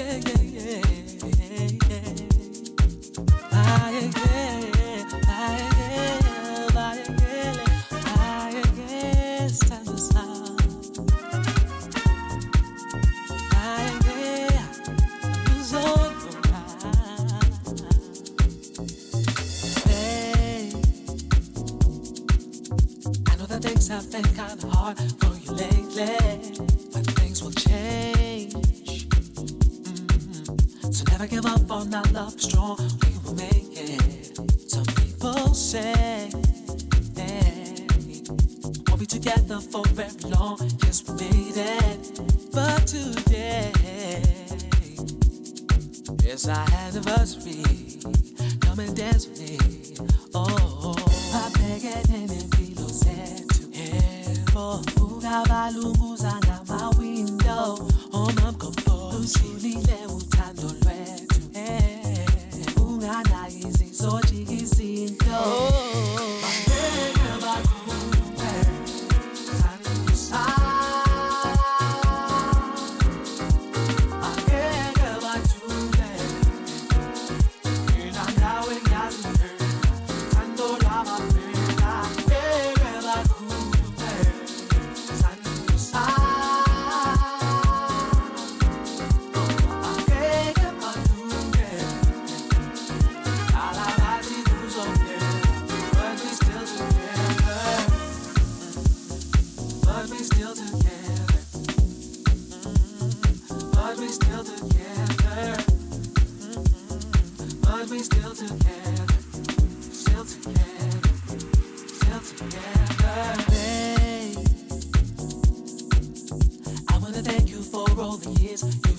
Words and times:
yeah, 0.00 0.16
yeah, 0.16 0.80
yeah. 0.86 0.99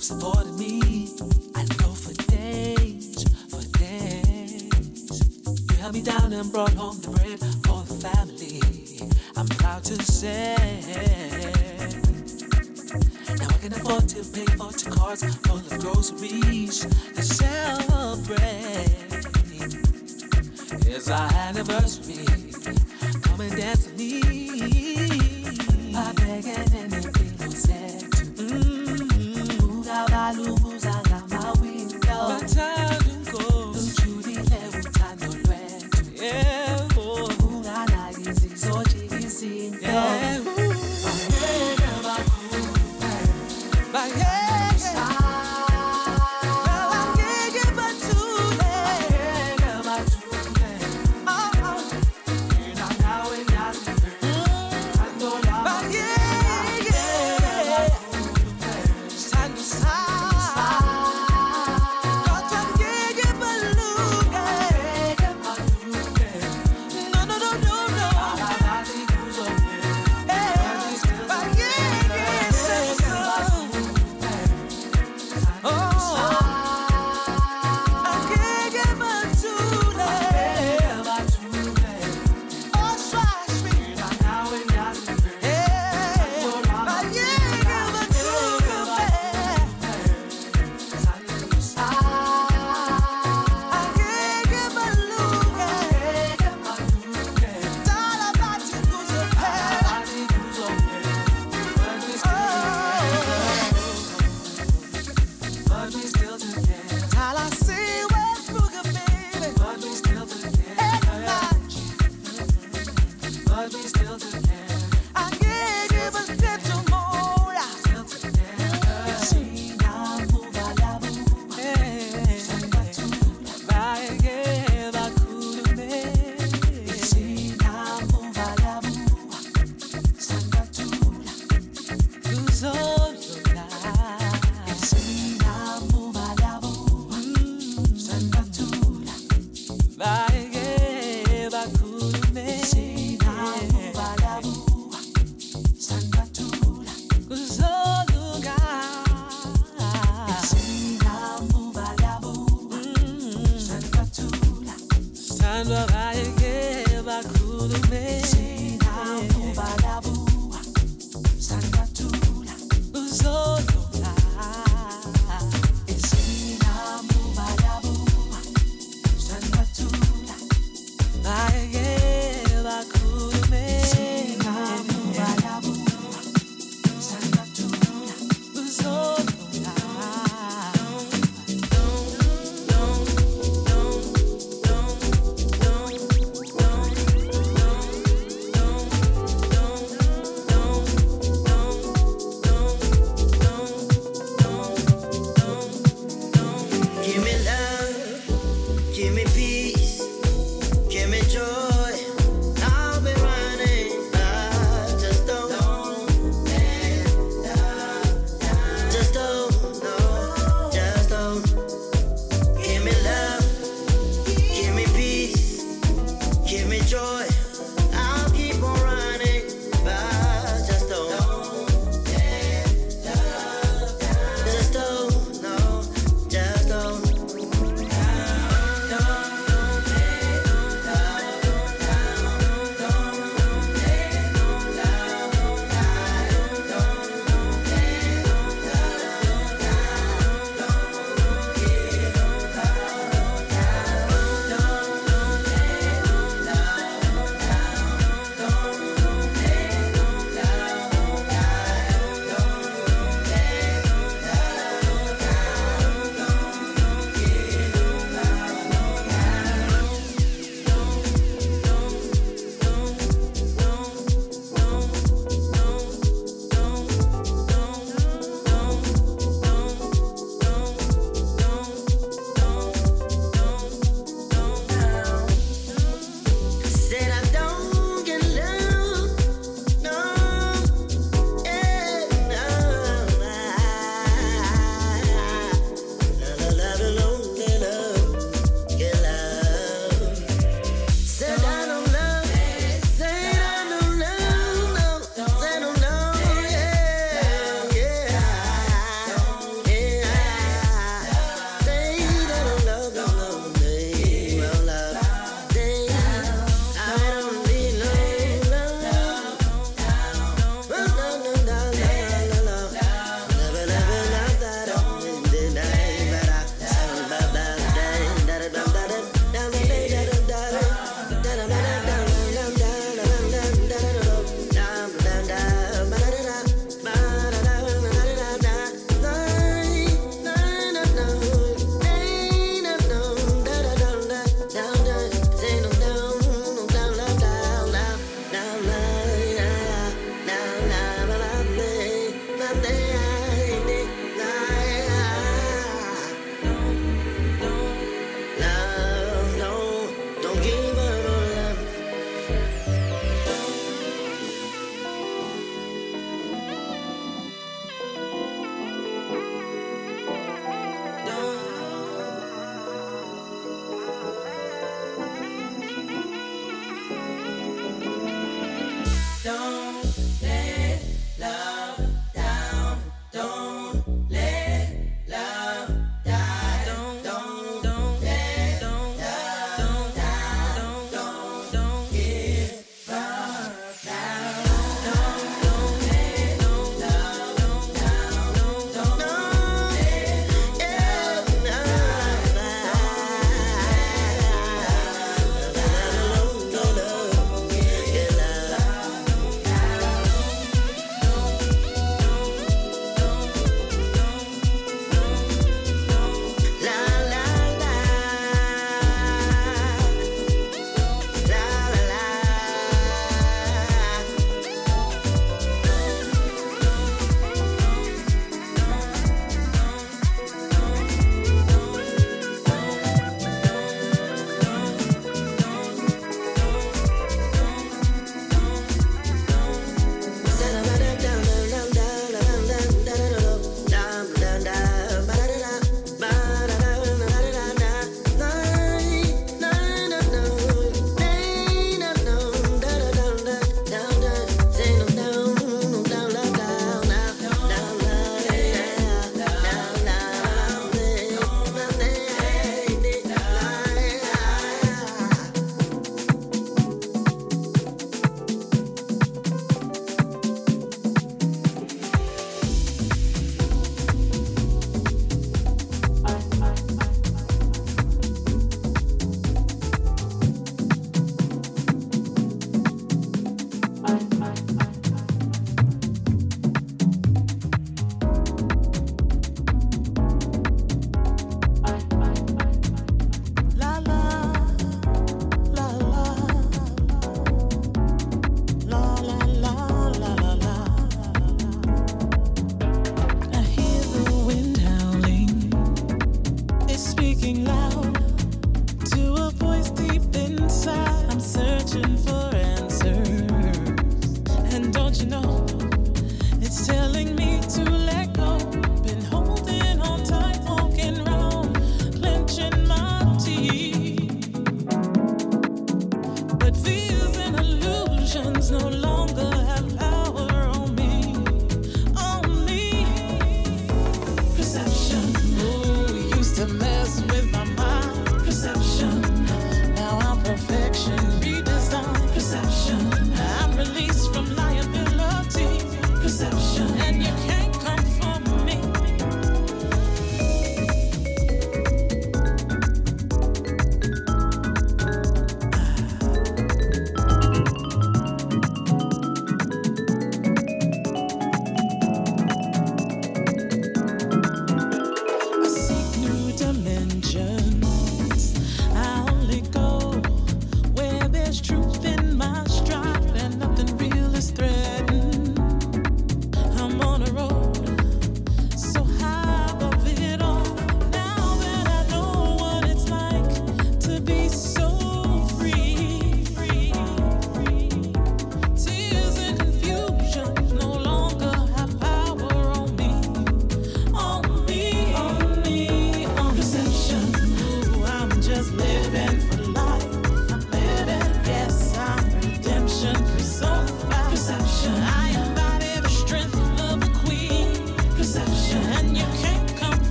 supported 0.00 0.54
me. 0.54 1.08
I'd 1.54 1.76
go 1.76 1.88
for 1.92 2.14
days, 2.30 3.22
for 3.50 3.62
days. 3.78 4.62
You 5.70 5.76
held 5.76 5.94
me 5.94 6.02
down 6.02 6.32
and 6.32 6.50
brought 6.50 6.72
home 6.72 6.98
the 7.00 7.10
bread 7.10 7.38
for 7.66 7.84
the 7.84 7.94
family. 8.08 8.62
I'm 9.36 9.46
proud 9.46 9.84
to 9.84 10.02
say. 10.02 10.56
Now 13.38 13.48
I 13.48 13.58
can 13.58 13.72
afford 13.74 14.08
to 14.08 14.24
pay 14.24 14.46
for 14.56 14.72
two 14.72 14.90
cars 14.90 15.22
full 15.46 15.58
of 15.58 15.78
groceries 15.80 16.86
to 17.14 17.22
celebrate. 17.22 18.40
It's 20.88 21.10
our 21.10 21.30
anniversary. 21.34 22.24
Come 23.22 23.40
and 23.42 23.56
dance 23.56 23.86
with 23.86 23.98
me. 23.98 24.20
I 25.94 26.12
beg 26.12 26.46
and 26.46 27.19
salud. 30.32 30.69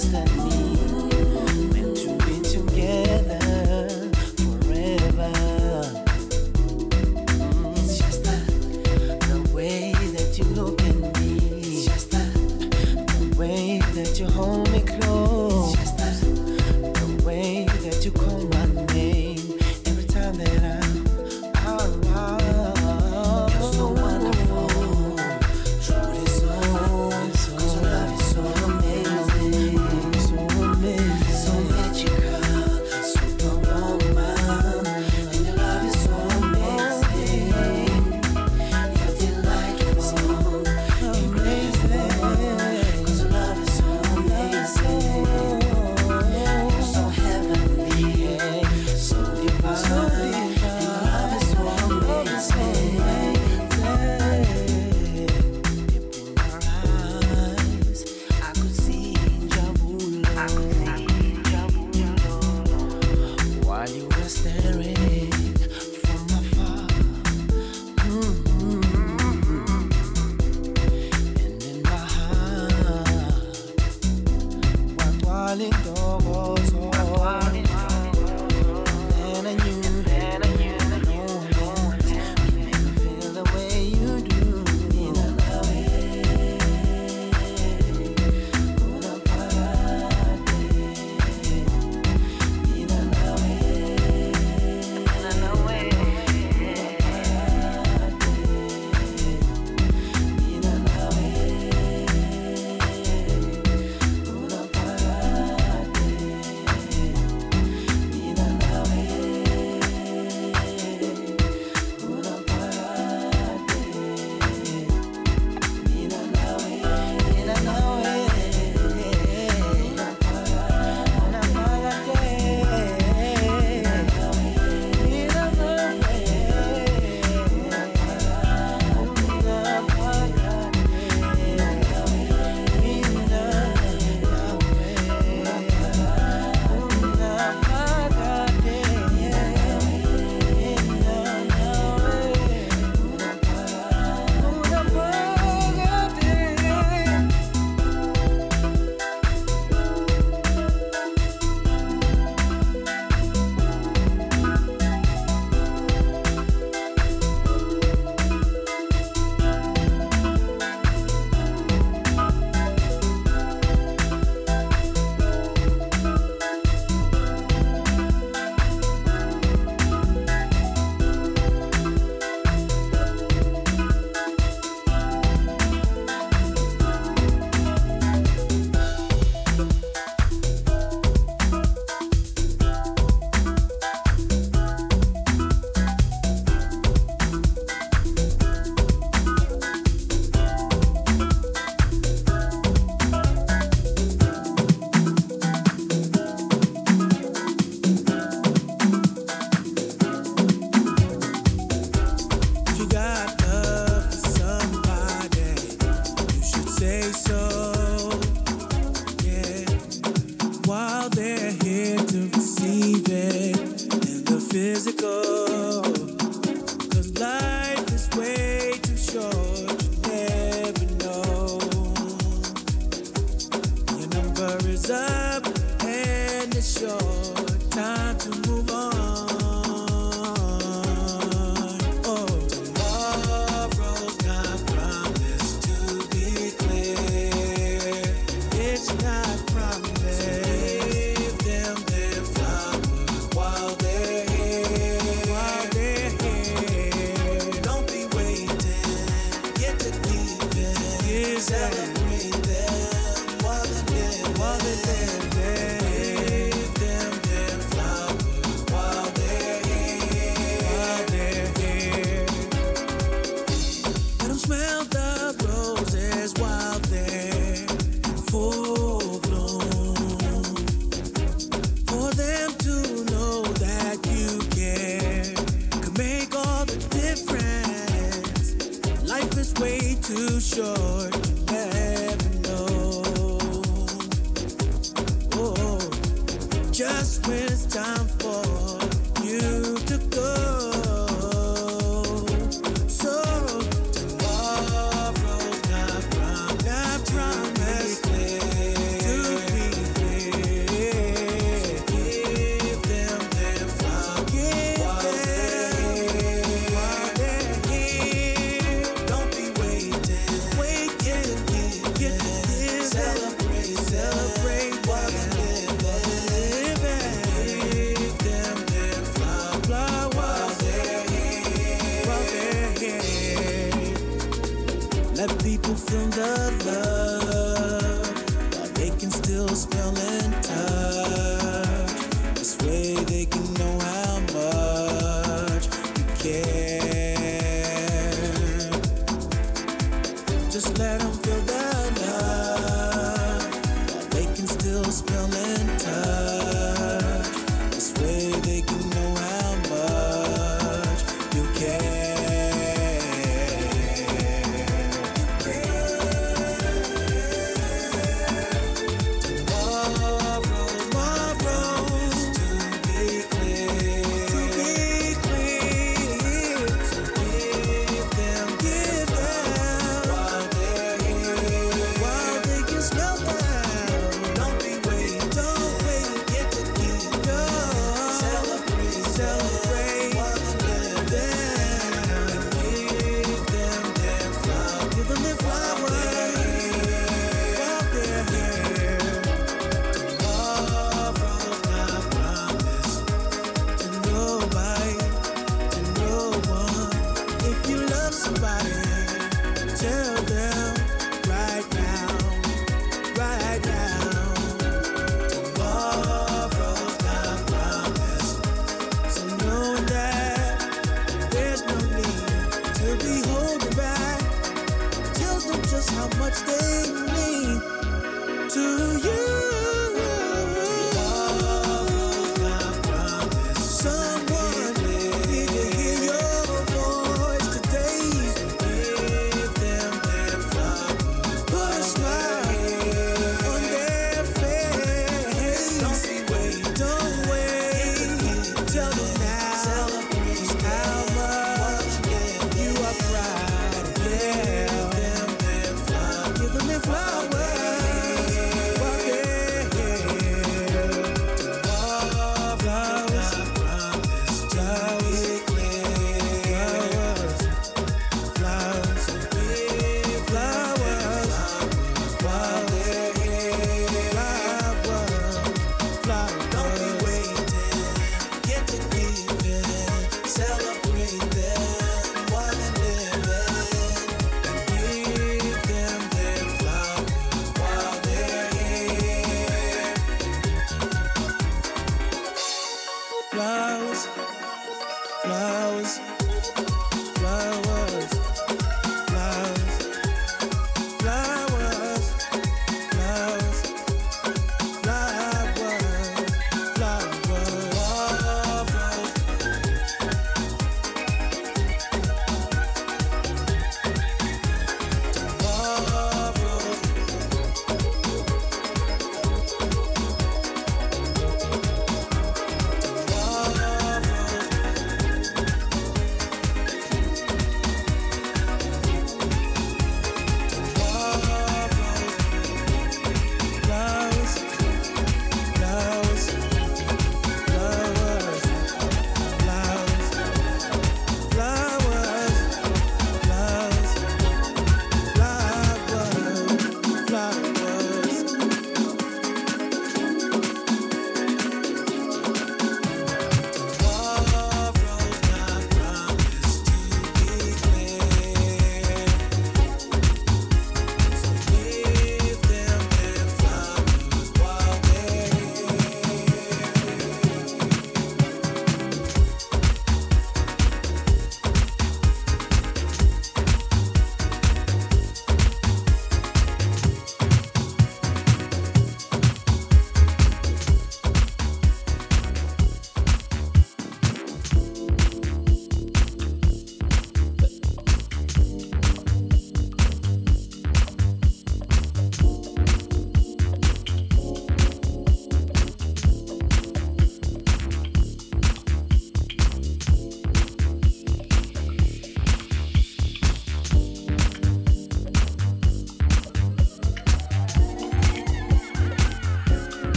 So 0.00 0.39